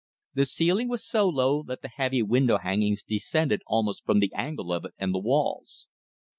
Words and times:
The 0.33 0.45
ceiling 0.45 0.87
was 0.89 1.05
so 1.05 1.29
low 1.29 1.61
that 1.61 1.83
the 1.83 1.87
heavy 1.87 2.23
window 2.23 2.57
hangings 2.57 3.03
depended 3.03 3.61
almost 3.67 4.03
from 4.03 4.17
the 4.19 4.33
angle 4.35 4.73
of 4.73 4.83
it 4.83 4.95
and 4.97 5.13
the 5.13 5.19
walls. 5.19 5.85